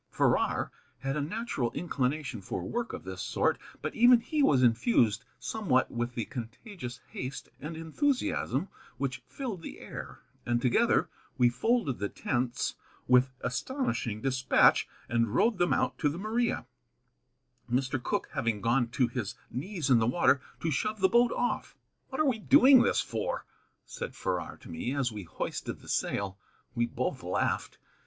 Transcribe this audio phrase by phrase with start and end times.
[0.09, 0.71] Farrar
[1.01, 5.91] had a natural inclination for work of this sort, but even he was infused somewhat
[5.91, 12.09] with the contagious haste and enthusiasm which filled the air; and together we folded the
[12.09, 12.73] tents
[13.07, 16.65] with astonishing despatch and rowed them out to the Maria,
[17.71, 18.01] Mr.
[18.01, 21.75] Cooke having gone to his knees in the water to shove the boat off.
[22.09, 23.45] "What are we doing this for?"
[23.85, 26.39] said Farrar to me, as we hoisted the sail.
[26.73, 27.77] We both laughed.